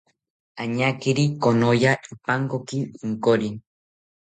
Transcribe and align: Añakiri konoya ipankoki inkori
Añakiri 0.61 1.25
konoya 1.43 1.91
ipankoki 2.13 2.77
inkori 3.03 3.49